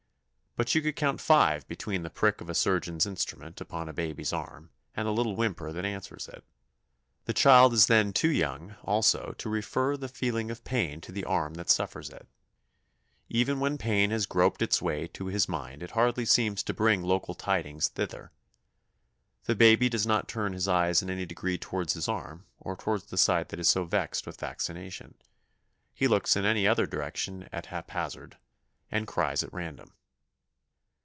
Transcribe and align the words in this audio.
But 0.57 0.75
you 0.75 0.81
could 0.81 0.97
count 0.97 1.21
five 1.21 1.65
between 1.69 2.03
the 2.03 2.09
prick 2.09 2.41
of 2.41 2.49
a 2.49 2.53
surgeon's 2.53 3.05
instrument 3.05 3.61
upon 3.61 3.87
a 3.87 3.93
baby's 3.93 4.33
arm 4.33 4.71
and 4.93 5.07
the 5.07 5.13
little 5.13 5.33
whimper 5.37 5.71
that 5.71 5.85
answers 5.85 6.27
it. 6.27 6.43
The 7.23 7.31
child 7.33 7.71
is 7.71 7.85
then 7.87 8.11
too 8.11 8.29
young, 8.29 8.75
also, 8.83 9.31
to 9.37 9.47
refer 9.49 9.95
the 9.95 10.09
feeling 10.09 10.51
of 10.51 10.65
pain 10.65 10.99
to 11.01 11.13
the 11.13 11.23
arm 11.23 11.53
that 11.53 11.69
suffers 11.69 12.09
it. 12.09 12.27
Even 13.29 13.61
when 13.61 13.77
pain 13.77 14.11
has 14.11 14.25
groped 14.25 14.61
its 14.61 14.81
way 14.81 15.07
to 15.07 15.27
his 15.27 15.47
mind 15.47 15.81
it 15.81 15.91
hardly 15.91 16.25
seems 16.25 16.63
to 16.63 16.73
bring 16.73 17.01
local 17.01 17.33
tidings 17.33 17.87
thither. 17.87 18.33
The 19.45 19.55
baby 19.55 19.87
does 19.87 20.05
not 20.05 20.27
turn 20.27 20.51
his 20.51 20.67
eyes 20.67 21.01
in 21.01 21.09
any 21.09 21.25
degree 21.25 21.57
towards 21.57 21.93
his 21.93 22.09
arm 22.09 22.45
or 22.59 22.75
towards 22.75 23.05
the 23.05 23.17
side 23.17 23.47
that 23.49 23.59
is 23.61 23.69
so 23.69 23.85
vexed 23.85 24.27
with 24.27 24.41
vaccination. 24.41 25.15
He 25.93 26.09
looks 26.09 26.35
in 26.35 26.43
any 26.43 26.67
other 26.67 26.85
direction 26.85 27.47
at 27.53 27.67
haphazard, 27.67 28.35
and 28.91 29.07
cries 29.07 29.43
at 29.45 29.53
random. 29.53 29.95